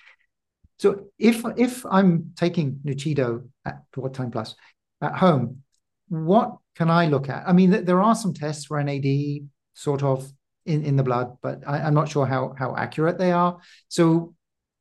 So 0.84 1.06
if 1.18 1.42
if 1.56 1.86
I'm 1.86 2.32
taking 2.36 2.80
Nuchido 2.84 3.48
at 3.64 3.84
what 3.94 4.12
time 4.12 4.30
plus 4.30 4.54
at 5.00 5.14
home, 5.14 5.62
what 6.08 6.58
can 6.76 6.90
I 6.90 7.06
look 7.06 7.30
at? 7.30 7.48
I 7.48 7.54
mean, 7.54 7.86
there 7.86 8.02
are 8.02 8.14
some 8.14 8.34
tests 8.34 8.66
for 8.66 8.84
NAD 8.84 9.48
sort 9.72 10.02
of 10.02 10.30
in, 10.66 10.84
in 10.84 10.96
the 10.96 11.02
blood, 11.02 11.38
but 11.40 11.62
I, 11.66 11.88
am 11.88 11.94
not 11.94 12.10
sure 12.10 12.26
how 12.26 12.54
how 12.58 12.76
accurate 12.76 13.16
they 13.16 13.32
are. 13.32 13.60
So 13.88 14.34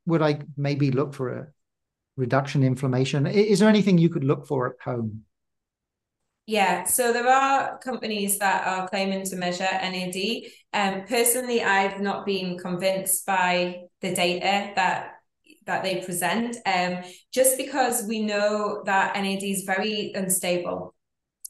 would 0.05 0.21
I 0.21 0.39
maybe 0.57 0.91
look 0.91 1.13
for 1.13 1.29
a 1.29 1.47
reduction 2.17 2.63
in 2.63 2.67
inflammation? 2.73 3.25
Is 3.25 3.59
there 3.59 3.69
anything 3.69 3.97
you 3.97 4.09
could 4.09 4.25
look 4.25 4.45
for 4.45 4.71
at 4.71 4.81
home? 4.83 5.23
Yeah, 6.47 6.83
so 6.83 7.13
there 7.13 7.29
are 7.29 7.77
companies 7.77 8.39
that 8.39 8.67
are 8.67 8.89
claiming 8.89 9.23
to 9.27 9.37
measure 9.37 9.63
NAD. 9.63 10.51
Um, 10.73 11.05
personally, 11.07 11.63
I've 11.63 12.01
not 12.01 12.25
been 12.25 12.57
convinced 12.57 13.25
by 13.25 13.83
the 14.01 14.13
data 14.13 14.73
that 14.75 15.12
that 15.65 15.83
they 15.83 16.01
present 16.01 16.57
um, 16.65 17.03
just 17.33 17.57
because 17.57 18.05
we 18.07 18.21
know 18.21 18.81
that 18.85 19.15
NAD 19.15 19.43
is 19.43 19.63
very 19.63 20.11
unstable. 20.15 20.93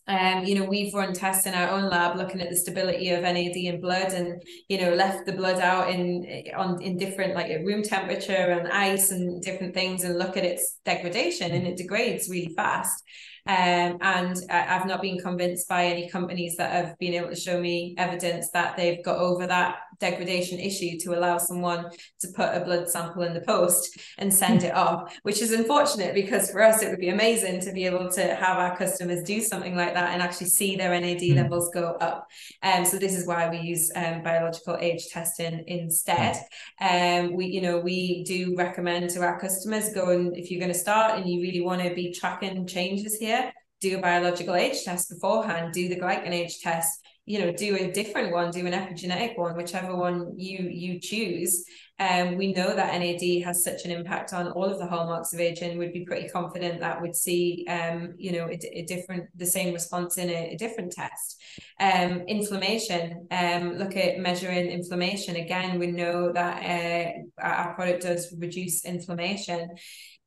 Um, 0.05 0.43
you 0.43 0.59
know, 0.59 0.65
we've 0.65 0.93
run 0.93 1.13
tests 1.13 1.45
in 1.45 1.53
our 1.53 1.69
own 1.69 1.89
lab 1.89 2.17
looking 2.17 2.41
at 2.41 2.49
the 2.49 2.57
stability 2.57 3.09
of 3.11 3.21
NAD 3.21 3.55
in 3.55 3.79
blood 3.79 4.11
and, 4.11 4.41
you 4.67 4.81
know, 4.81 4.93
left 4.93 5.25
the 5.25 5.31
blood 5.31 5.61
out 5.61 5.89
in 5.89 6.43
on 6.57 6.81
in 6.81 6.97
different 6.97 7.35
like 7.35 7.49
room 7.63 7.83
temperature 7.83 8.33
and 8.33 8.67
ice 8.67 9.11
and 9.11 9.41
different 9.41 9.73
things 9.73 10.03
and 10.03 10.19
look 10.19 10.35
at 10.35 10.43
its 10.43 10.79
degradation 10.83 11.51
and 11.51 11.65
it 11.65 11.77
degrades 11.77 12.27
really 12.29 12.53
fast. 12.53 13.01
Um, 13.45 13.97
and 14.01 14.37
I've 14.49 14.85
not 14.85 15.01
been 15.01 15.19
convinced 15.19 15.67
by 15.67 15.85
any 15.85 16.09
companies 16.09 16.55
that 16.57 16.71
have 16.71 16.97
been 16.97 17.13
able 17.13 17.29
to 17.29 17.35
show 17.35 17.59
me 17.59 17.93
evidence 17.97 18.49
that 18.51 18.77
they've 18.77 19.03
got 19.03 19.17
over 19.17 19.45
that 19.47 19.79
degradation 19.99 20.59
issue 20.59 20.97
to 20.99 21.17
allow 21.17 21.37
someone 21.37 21.85
to 22.19 22.27
put 22.35 22.49
a 22.49 22.61
blood 22.61 22.89
sample 22.89 23.23
in 23.23 23.33
the 23.33 23.41
post 23.41 23.97
and 24.17 24.33
send 24.33 24.63
it 24.63 24.73
off, 24.73 25.17
which 25.23 25.41
is 25.41 25.51
unfortunate 25.51 26.13
because 26.13 26.51
for 26.51 26.61
us 26.61 26.81
it 26.81 26.89
would 26.89 26.99
be 26.99 27.09
amazing 27.09 27.59
to 27.61 27.71
be 27.71 27.85
able 27.85 28.09
to 28.11 28.35
have 28.35 28.57
our 28.57 28.75
customers 28.77 29.23
do 29.23 29.41
something 29.41 29.75
like 29.75 29.93
that 29.93 30.11
and 30.11 30.21
actually 30.21 30.47
see 30.47 30.75
their 30.75 30.91
NAD 30.99 31.21
mm. 31.21 31.35
levels 31.35 31.69
go 31.73 31.95
up. 32.01 32.27
Um, 32.61 32.85
so 32.85 32.97
this 32.97 33.15
is 33.15 33.27
why 33.27 33.49
we 33.49 33.59
use 33.59 33.91
um, 33.95 34.23
biological 34.23 34.77
age 34.79 35.07
testing 35.07 35.63
instead. 35.67 36.37
Um, 36.81 37.33
we, 37.33 37.45
you 37.45 37.61
know, 37.61 37.79
we 37.79 38.23
do 38.23 38.55
recommend 38.57 39.09
to 39.11 39.21
our 39.21 39.39
customers 39.39 39.93
go 39.93 40.09
and 40.09 40.35
if 40.35 40.51
you're 40.51 40.59
going 40.59 40.71
to 40.71 40.77
start 40.77 41.17
and 41.17 41.29
you 41.29 41.41
really 41.41 41.61
want 41.61 41.81
to 41.81 41.93
be 41.93 42.13
tracking 42.13 42.67
changes 42.67 43.15
here, 43.15 43.32
do 43.81 43.97
a 43.97 44.01
biological 44.01 44.55
age 44.55 44.83
test 44.83 45.09
beforehand, 45.09 45.73
do 45.73 45.89
the 45.89 45.99
glycan 45.99 46.31
age 46.31 46.59
test, 46.61 46.99
you 47.25 47.39
know 47.39 47.53
do 47.53 47.77
a 47.77 47.91
different 47.91 48.33
one 48.33 48.51
do 48.51 48.65
an 48.67 48.73
epigenetic 48.73 49.37
one 49.37 49.55
whichever 49.55 49.95
one 49.95 50.33
you 50.37 50.67
you 50.69 50.99
choose 50.99 51.63
um, 51.99 52.37
we 52.37 52.53
know 52.53 52.75
that 52.75 52.99
NAD 52.99 53.43
has 53.43 53.63
such 53.63 53.85
an 53.85 53.91
impact 53.91 54.33
on 54.33 54.51
all 54.51 54.65
of 54.65 54.79
the 54.79 54.87
hallmarks 54.87 55.31
of 55.31 55.39
aging. 55.39 55.77
We'd 55.77 55.93
be 55.93 56.05
pretty 56.05 56.27
confident 56.27 56.79
that 56.79 56.99
we'd 56.99 57.15
see, 57.15 57.65
um, 57.69 58.15
you 58.17 58.31
know, 58.31 58.47
a, 58.47 58.79
a, 58.79 58.83
different, 58.85 59.29
the 59.35 59.45
same 59.45 59.73
response 59.73 60.17
in 60.17 60.27
a, 60.29 60.53
a 60.53 60.57
different 60.57 60.91
test. 60.91 61.41
Um, 61.79 62.21
inflammation. 62.27 63.27
Um, 63.29 63.77
look 63.77 63.95
at 63.95 64.17
measuring 64.17 64.71
inflammation. 64.71 65.35
Again, 65.35 65.77
we 65.77 65.87
know 65.87 66.33
that 66.33 67.15
uh, 67.39 67.41
our 67.41 67.75
product 67.75 68.01
does 68.01 68.33
reduce 68.39 68.85
inflammation. 68.85 69.69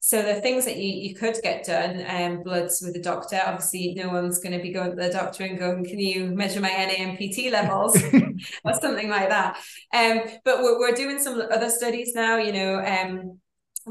So 0.06 0.22
the 0.22 0.40
things 0.40 0.64
that 0.66 0.76
you, 0.76 1.08
you 1.08 1.16
could 1.16 1.36
get 1.42 1.64
done, 1.64 2.04
um, 2.08 2.44
bloods 2.44 2.80
with 2.80 2.94
a 2.94 3.02
doctor. 3.02 3.42
Obviously, 3.44 3.92
no 3.94 4.08
one's 4.08 4.38
going 4.38 4.56
to 4.56 4.62
be 4.62 4.72
going 4.72 4.90
to 4.90 4.96
the 4.96 5.10
doctor 5.10 5.42
and 5.42 5.58
going, 5.58 5.84
"Can 5.84 5.98
you 5.98 6.26
measure 6.26 6.60
my 6.60 6.68
NAMPT 6.68 7.50
levels?" 7.50 8.00
or 8.64 8.75
something 8.75 9.08
like 9.08 9.30
that. 9.30 9.58
Um, 9.92 10.20
but 10.44 10.62
we're 10.62 10.78
we're 10.78 10.94
doing 10.94 11.18
some 11.18 11.40
other 11.40 11.68
studies 11.68 12.12
now. 12.14 12.36
You 12.36 12.52
know, 12.52 12.84
um, 12.84 13.40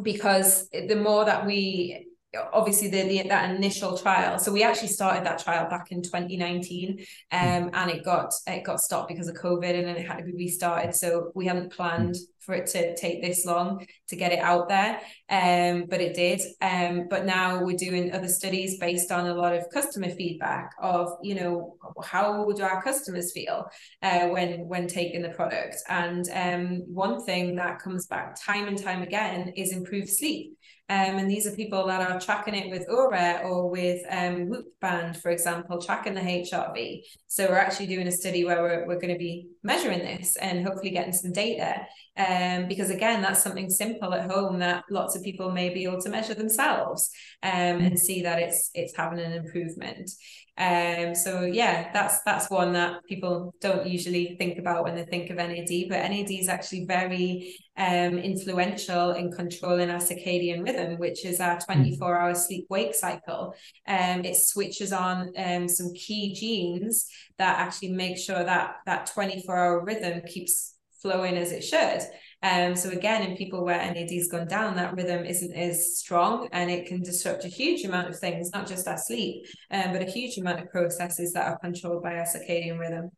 because 0.01 0.69
the 0.69 0.95
more 0.95 1.25
that 1.25 1.45
we 1.45 2.04
obviously 2.53 2.87
the, 2.89 3.03
the, 3.03 3.27
that 3.27 3.53
initial 3.55 3.97
trial 3.97 4.39
so 4.39 4.51
we 4.51 4.63
actually 4.63 4.87
started 4.87 5.25
that 5.25 5.39
trial 5.39 5.69
back 5.69 5.91
in 5.91 6.01
2019 6.01 7.05
um, 7.31 7.63
hmm. 7.63 7.69
and 7.73 7.91
it 7.91 8.03
got 8.03 8.33
it 8.47 8.63
got 8.63 8.79
stopped 8.79 9.07
because 9.07 9.27
of 9.27 9.35
covid 9.35 9.77
and 9.77 9.87
then 9.87 9.95
it 9.95 10.07
had 10.07 10.17
to 10.17 10.23
be 10.23 10.33
restarted 10.33 10.93
so 10.95 11.31
we 11.35 11.45
hadn't 11.45 11.71
planned 11.71 12.15
for 12.45 12.53
it 12.53 12.67
to 12.67 12.95
take 12.95 13.21
this 13.21 13.45
long 13.45 13.85
to 14.07 14.15
get 14.15 14.31
it 14.31 14.39
out 14.39 14.69
there 14.69 15.01
um, 15.29 15.85
but 15.89 15.99
it 15.99 16.15
did 16.15 16.39
um, 16.61 17.07
but 17.09 17.25
now 17.25 17.63
we're 17.63 17.75
doing 17.75 18.11
other 18.13 18.27
studies 18.27 18.77
based 18.77 19.11
on 19.11 19.25
a 19.25 19.33
lot 19.33 19.53
of 19.55 19.69
customer 19.71 20.09
feedback 20.09 20.71
of 20.79 21.17
you 21.23 21.35
know 21.35 21.75
how 22.03 22.49
do 22.51 22.63
our 22.63 22.81
customers 22.83 23.31
feel 23.33 23.67
uh, 24.03 24.27
when 24.27 24.67
when 24.67 24.87
taking 24.87 25.21
the 25.21 25.29
product 25.29 25.75
and 25.89 26.29
um, 26.33 26.83
one 26.85 27.23
thing 27.25 27.55
that 27.55 27.79
comes 27.79 28.05
back 28.05 28.39
time 28.39 28.67
and 28.67 28.81
time 28.81 29.01
again 29.01 29.51
is 29.55 29.73
improved 29.73 30.09
sleep 30.09 30.55
um, 30.87 31.17
and 31.17 31.29
these 31.29 31.47
are 31.47 31.55
people 31.55 31.87
that 31.87 32.11
are 32.11 32.19
tracking 32.19 32.53
it 32.53 32.69
with 32.69 32.87
Oura 32.87 33.43
or 33.43 33.71
with 33.71 34.03
um, 34.09 34.49
Whoop 34.49 34.67
Band, 34.81 35.17
for 35.17 35.31
example, 35.31 35.81
tracking 35.81 36.13
the 36.13 36.21
HRV. 36.21 37.01
So 37.25 37.47
we're 37.49 37.57
actually 37.57 37.87
doing 37.87 38.07
a 38.07 38.11
study 38.11 38.45
where 38.45 38.61
we're, 38.61 38.87
we're 38.87 38.99
going 38.99 39.13
to 39.13 39.17
be 39.17 39.47
measuring 39.63 39.99
this 39.99 40.35
and 40.35 40.63
hopefully 40.63 40.91
getting 40.91 41.13
some 41.13 41.31
data. 41.31 41.87
Um, 42.17 42.67
because 42.67 42.89
again, 42.89 43.21
that's 43.21 43.43
something 43.43 43.69
simple 43.69 44.13
at 44.13 44.29
home 44.31 44.59
that 44.59 44.85
lots 44.89 45.15
of 45.15 45.23
people 45.23 45.51
may 45.51 45.73
be 45.73 45.83
able 45.83 46.01
to 46.01 46.09
measure 46.09 46.33
themselves 46.33 47.09
um, 47.43 47.51
and 47.51 47.99
see 47.99 48.21
that 48.21 48.39
it's 48.39 48.71
it's 48.73 48.95
having 48.95 49.19
an 49.19 49.33
improvement. 49.33 50.09
Um, 50.57 51.13
so 51.15 51.41
yeah, 51.41 51.91
that's 51.91 52.21
that's 52.21 52.49
one 52.49 52.71
that 52.73 53.03
people 53.09 53.53
don't 53.59 53.85
usually 53.85 54.37
think 54.39 54.57
about 54.57 54.85
when 54.85 54.95
they 54.95 55.03
think 55.03 55.29
of 55.29 55.35
NAD, 55.35 55.89
but 55.89 56.09
NAD 56.09 56.31
is 56.31 56.47
actually 56.47 56.85
very 56.85 57.57
um, 57.75 58.17
influential 58.17 59.11
in 59.11 59.33
controlling 59.33 59.89
our 59.89 59.99
circadian 59.99 60.63
rhythm, 60.63 60.97
which 60.97 61.25
is 61.25 61.41
our 61.41 61.59
24 61.59 62.17
hour 62.17 62.33
sleep 62.33 62.67
wake 62.69 62.95
cycle. 62.95 63.53
Um, 63.85 64.23
it 64.23 64.37
switches 64.37 64.93
on 64.93 65.33
um, 65.37 65.67
some 65.67 65.93
key 65.93 66.33
genes 66.33 67.09
that 67.37 67.59
actually 67.59 67.91
make 67.91 68.17
sure 68.17 68.41
that 68.41 68.77
that 68.85 69.07
24 69.07 69.57
hour 69.57 69.83
rhythm 69.83 70.21
keeps 70.25 70.74
flowing 71.01 71.37
as 71.37 71.51
it 71.51 71.63
should. 71.63 72.01
Um, 72.43 72.75
so 72.75 72.89
again, 72.89 73.23
in 73.23 73.37
people 73.37 73.65
where 73.65 73.77
NAD's 73.77 74.27
gone 74.27 74.47
down, 74.47 74.75
that 74.75 74.95
rhythm 74.95 75.25
isn't 75.25 75.53
as 75.53 75.97
strong 75.97 76.47
and 76.51 76.69
it 76.69 76.85
can 76.85 77.01
disrupt 77.01 77.43
a 77.43 77.47
huge 77.47 77.83
amount 77.83 78.09
of 78.09 78.19
things, 78.19 78.51
not 78.53 78.67
just 78.67 78.87
our 78.87 78.97
sleep, 78.97 79.45
um, 79.71 79.93
but 79.93 80.01
a 80.01 80.05
huge 80.11 80.37
amount 80.37 80.59
of 80.59 80.69
processes 80.69 81.33
that 81.33 81.47
are 81.47 81.57
controlled 81.57 82.03
by 82.03 82.17
our 82.17 82.25
circadian 82.25 82.77
rhythm. 82.77 83.09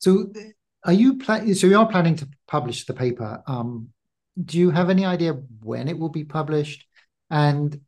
So 0.00 0.32
are 0.84 0.92
you 0.92 1.18
planning, 1.18 1.54
so 1.54 1.68
you 1.68 1.78
are 1.78 1.88
planning 1.88 2.16
to 2.16 2.28
publish 2.48 2.86
the 2.86 2.94
paper. 2.94 3.42
Um, 3.46 3.88
do 4.42 4.58
you 4.58 4.70
have 4.70 4.90
any 4.90 5.04
idea 5.04 5.34
when 5.62 5.88
it 5.88 5.98
will 5.98 6.08
be 6.08 6.24
published? 6.24 6.86
And 7.30 7.80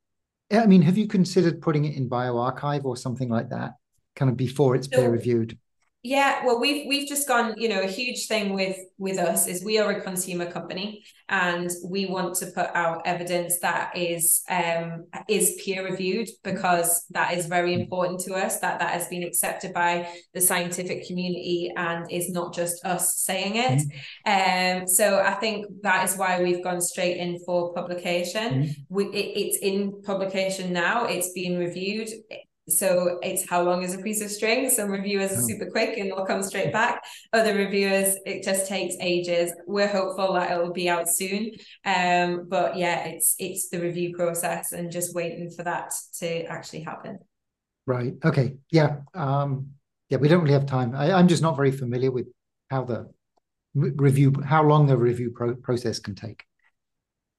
I 0.52 0.66
mean, 0.66 0.82
have 0.82 0.96
you 0.96 1.08
considered 1.08 1.60
putting 1.60 1.84
it 1.84 1.96
in 1.96 2.08
bioRxiv 2.08 2.84
or 2.84 2.96
something 2.96 3.28
like 3.28 3.50
that, 3.50 3.72
kind 4.14 4.30
of 4.30 4.36
before 4.36 4.76
it's 4.76 4.88
so, 4.88 4.96
peer 4.96 5.10
reviewed? 5.10 5.58
Yeah, 6.06 6.44
well, 6.44 6.60
we've 6.60 6.86
we've 6.86 7.08
just 7.08 7.26
gone. 7.26 7.54
You 7.56 7.70
know, 7.70 7.80
a 7.80 7.86
huge 7.86 8.26
thing 8.26 8.52
with 8.52 8.76
with 8.98 9.18
us 9.18 9.46
is 9.46 9.64
we 9.64 9.78
are 9.78 9.90
a 9.90 10.02
consumer 10.02 10.44
company, 10.44 11.02
and 11.30 11.70
we 11.82 12.04
want 12.04 12.34
to 12.36 12.46
put 12.48 12.68
out 12.74 13.06
evidence 13.06 13.58
that 13.60 13.96
is 13.96 14.42
um 14.50 15.06
is 15.28 15.58
peer 15.64 15.82
reviewed 15.82 16.28
because 16.42 17.06
that 17.12 17.32
is 17.32 17.46
very 17.46 17.72
important 17.72 18.20
to 18.20 18.34
us. 18.34 18.60
That 18.60 18.80
that 18.80 18.90
has 18.90 19.08
been 19.08 19.22
accepted 19.22 19.72
by 19.72 20.06
the 20.34 20.42
scientific 20.42 21.06
community 21.06 21.72
and 21.74 22.04
is 22.12 22.28
not 22.28 22.52
just 22.52 22.84
us 22.84 23.16
saying 23.20 23.56
it. 23.56 23.88
Mm-hmm. 24.26 24.82
Um, 24.82 24.86
so 24.86 25.20
I 25.20 25.32
think 25.32 25.64
that 25.84 26.04
is 26.04 26.18
why 26.18 26.42
we've 26.42 26.62
gone 26.62 26.82
straight 26.82 27.16
in 27.16 27.38
for 27.46 27.72
publication. 27.72 28.64
Mm-hmm. 28.64 28.72
We 28.90 29.06
it, 29.06 29.38
it's 29.38 29.56
in 29.56 30.02
publication 30.02 30.70
now. 30.70 31.06
It's 31.06 31.32
being 31.32 31.58
reviewed 31.58 32.10
so 32.68 33.18
it's 33.22 33.48
how 33.48 33.62
long 33.62 33.82
is 33.82 33.94
a 33.94 33.98
piece 33.98 34.22
of 34.22 34.30
string? 34.30 34.70
Some 34.70 34.90
reviewers 34.90 35.32
are 35.32 35.42
oh. 35.42 35.46
super 35.46 35.66
quick 35.66 35.98
and 35.98 36.10
they'll 36.10 36.24
come 36.24 36.42
straight 36.42 36.72
back. 36.72 37.04
Other 37.32 37.54
reviewers 37.54 38.16
it 38.24 38.42
just 38.42 38.66
takes 38.66 38.94
ages. 39.00 39.52
We're 39.66 39.88
hopeful 39.88 40.32
that 40.34 40.50
it'll 40.50 40.72
be 40.72 40.88
out 40.88 41.08
soon. 41.08 41.50
Um 41.84 42.46
but 42.48 42.76
yeah 42.76 43.04
it's 43.04 43.34
it's 43.38 43.68
the 43.68 43.80
review 43.80 44.16
process 44.16 44.72
and 44.72 44.90
just 44.90 45.14
waiting 45.14 45.50
for 45.50 45.62
that 45.64 45.92
to 46.20 46.44
actually 46.46 46.80
happen. 46.80 47.18
Right. 47.86 48.14
Okay. 48.24 48.56
Yeah. 48.70 49.00
Um 49.12 49.72
yeah 50.08 50.16
we 50.18 50.28
don't 50.28 50.40
really 50.40 50.54
have 50.54 50.66
time. 50.66 50.94
I, 50.94 51.12
i'm 51.12 51.28
just 51.28 51.42
not 51.42 51.56
very 51.56 51.72
familiar 51.72 52.10
with 52.10 52.28
how 52.70 52.84
the 52.84 53.10
review 53.74 54.32
how 54.44 54.62
long 54.62 54.86
the 54.86 54.96
review 54.96 55.30
pro- 55.30 55.56
process 55.56 55.98
can 55.98 56.14
take 56.14 56.44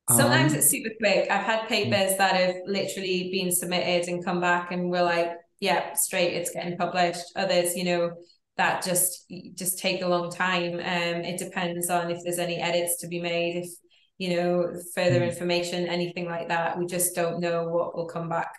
Sometimes 0.10 0.54
um, 0.54 0.60
it's 0.60 0.70
super 0.70 0.92
quick. 1.00 1.30
I've 1.32 1.46
had 1.46 1.68
papers 1.68 2.18
that 2.18 2.36
have 2.36 2.56
literally 2.68 3.30
been 3.32 3.52
submitted 3.52 4.08
and 4.08 4.24
come 4.24 4.40
back 4.40 4.72
and 4.72 4.90
we're 4.90 5.02
like, 5.02 5.32
yeah, 5.60 5.94
straight, 5.94 6.34
it's 6.34 6.52
getting 6.52 6.78
published. 6.78 7.26
Others, 7.36 7.76
you 7.76 7.86
know, 7.86 8.12
that 8.58 8.84
just 8.84 9.26
just 9.56 9.80
take 9.80 10.02
a 10.02 10.08
long 10.08 10.32
time. 10.32 10.76
Um, 10.76 11.24
it 11.24 11.40
depends 11.40 11.90
on 11.90 12.12
if 12.12 12.20
there's 12.24 12.40
any 12.40 12.58
edits 12.58 12.98
to 13.02 13.08
be 13.08 13.20
made, 13.20 13.58
if 13.58 13.70
you 14.18 14.36
know, 14.36 14.74
further 14.94 15.22
mm. 15.22 15.30
information, 15.30 15.88
anything 15.88 16.26
like 16.26 16.50
that. 16.50 16.78
We 16.78 16.86
just 16.86 17.16
don't 17.16 17.40
know 17.40 17.68
what 17.68 17.96
will 17.96 18.08
come 18.08 18.30
back 18.30 18.52